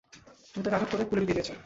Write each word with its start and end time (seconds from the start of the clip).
তুমি 0.51 0.63
তাকে 0.63 0.75
আঘাত 0.77 0.89
করে 0.91 1.03
পুলে 1.09 1.19
ডুবিয়ে 1.21 1.37
দিয়েছো। 1.37 1.53